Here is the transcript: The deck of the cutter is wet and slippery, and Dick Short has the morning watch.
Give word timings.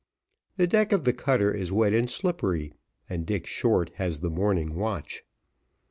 The 0.57 0.65
deck 0.65 0.91
of 0.93 1.03
the 1.03 1.13
cutter 1.13 1.53
is 1.53 1.71
wet 1.71 1.93
and 1.93 2.09
slippery, 2.09 2.73
and 3.07 3.23
Dick 3.23 3.45
Short 3.45 3.91
has 3.97 4.21
the 4.21 4.31
morning 4.31 4.73
watch. 4.73 5.23